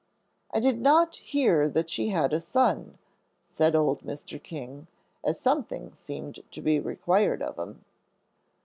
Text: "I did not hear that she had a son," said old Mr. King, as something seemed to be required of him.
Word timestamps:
"I 0.49 0.59
did 0.59 0.81
not 0.81 1.17
hear 1.17 1.69
that 1.69 1.91
she 1.91 2.07
had 2.09 2.33
a 2.33 2.39
son," 2.39 2.97
said 3.39 3.75
old 3.75 4.01
Mr. 4.01 4.41
King, 4.41 4.87
as 5.23 5.39
something 5.39 5.93
seemed 5.93 6.39
to 6.53 6.61
be 6.63 6.79
required 6.79 7.43
of 7.43 7.59
him. 7.59 7.85